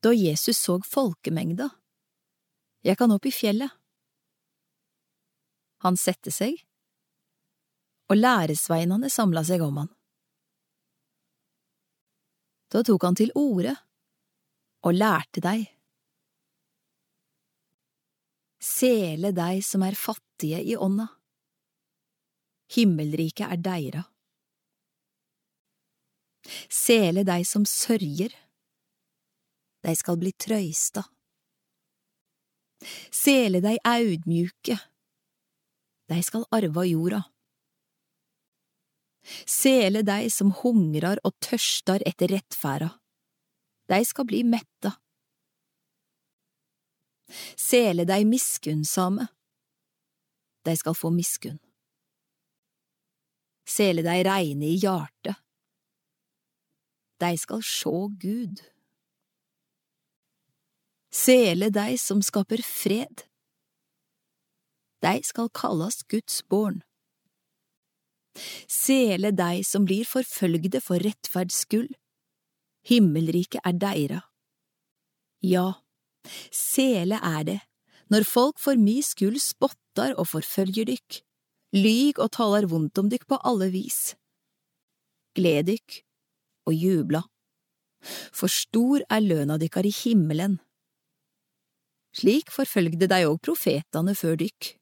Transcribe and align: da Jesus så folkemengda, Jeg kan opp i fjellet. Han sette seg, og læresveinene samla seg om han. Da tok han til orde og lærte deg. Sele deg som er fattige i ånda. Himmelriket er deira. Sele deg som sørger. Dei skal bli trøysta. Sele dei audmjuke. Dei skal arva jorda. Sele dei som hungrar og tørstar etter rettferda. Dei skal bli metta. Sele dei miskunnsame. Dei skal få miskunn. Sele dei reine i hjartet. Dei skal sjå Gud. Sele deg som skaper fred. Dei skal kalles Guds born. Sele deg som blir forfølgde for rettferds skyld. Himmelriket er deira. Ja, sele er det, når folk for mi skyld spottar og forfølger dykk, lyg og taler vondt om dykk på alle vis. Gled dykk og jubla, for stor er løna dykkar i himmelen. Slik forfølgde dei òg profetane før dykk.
da 0.00 0.12
Jesus 0.14 0.58
så 0.58 0.80
folkemengda, 0.86 1.68
Jeg 2.82 2.96
kan 2.96 3.12
opp 3.12 3.26
i 3.28 3.32
fjellet. 3.32 3.68
Han 5.84 5.98
sette 6.00 6.32
seg, 6.32 6.56
og 8.08 8.16
læresveinene 8.16 9.10
samla 9.12 9.42
seg 9.44 9.60
om 9.60 9.82
han. 9.82 9.90
Da 12.72 12.80
tok 12.86 13.04
han 13.04 13.18
til 13.18 13.34
orde 13.36 13.74
og 14.86 14.96
lærte 14.96 15.42
deg. 15.44 15.66
Sele 18.60 19.32
deg 19.36 19.64
som 19.64 19.84
er 19.84 19.96
fattige 19.98 20.60
i 20.64 20.76
ånda. 20.76 21.08
Himmelriket 22.70 23.48
er 23.48 23.60
deira. 23.60 24.04
Sele 26.70 27.24
deg 27.26 27.44
som 27.48 27.66
sørger. 27.68 28.32
Dei 29.80 29.96
skal 29.96 30.18
bli 30.20 30.32
trøysta. 30.36 31.04
Sele 33.12 33.60
dei 33.64 33.76
audmjuke. 33.84 34.76
Dei 36.10 36.22
skal 36.26 36.46
arva 36.52 36.84
jorda. 36.88 37.20
Sele 39.46 40.02
dei 40.02 40.30
som 40.32 40.52
hungrar 40.62 41.20
og 41.24 41.36
tørstar 41.44 42.02
etter 42.08 42.32
rettferda. 42.32 42.90
Dei 43.90 44.04
skal 44.06 44.26
bli 44.28 44.42
metta. 44.46 44.94
Sele 47.56 48.06
dei 48.08 48.24
miskunnsame. 48.24 49.26
Dei 50.64 50.76
skal 50.76 50.96
få 50.96 51.10
miskunn. 51.14 51.60
Sele 53.70 54.02
dei 54.02 54.22
reine 54.26 54.66
i 54.66 54.78
hjartet. 54.82 55.38
Dei 57.20 57.36
skal 57.38 57.62
sjå 57.62 58.08
Gud. 58.20 58.62
Sele 61.10 61.72
deg 61.74 61.96
som 61.98 62.20
skaper 62.22 62.62
fred. 62.62 63.24
Dei 65.02 65.18
skal 65.26 65.48
kalles 65.50 66.04
Guds 66.06 66.38
born. 66.46 66.84
Sele 68.70 69.32
deg 69.34 69.64
som 69.66 69.88
blir 69.88 70.06
forfølgde 70.06 70.78
for 70.84 71.02
rettferds 71.02 71.64
skyld. 71.64 71.90
Himmelriket 72.86 73.64
er 73.66 73.74
deira. 73.74 74.20
Ja, 75.42 75.82
sele 76.54 77.18
er 77.18 77.42
det, 77.48 77.58
når 78.12 78.28
folk 78.28 78.62
for 78.62 78.78
mi 78.78 79.00
skyld 79.02 79.40
spottar 79.42 80.14
og 80.14 80.30
forfølger 80.30 80.86
dykk, 80.92 81.20
lyg 81.74 82.22
og 82.22 82.32
taler 82.38 82.70
vondt 82.70 83.02
om 83.02 83.10
dykk 83.10 83.26
på 83.26 83.40
alle 83.50 83.70
vis. 83.74 84.14
Gled 85.34 85.72
dykk 85.72 86.00
og 86.70 86.76
jubla, 86.76 87.24
for 88.30 88.52
stor 88.52 89.02
er 89.10 89.24
løna 89.26 89.58
dykkar 89.60 89.88
i 89.88 89.94
himmelen. 90.04 90.60
Slik 92.10 92.50
forfølgde 92.50 93.06
dei 93.10 93.22
òg 93.28 93.38
profetane 93.44 94.16
før 94.18 94.38
dykk. 94.40 94.74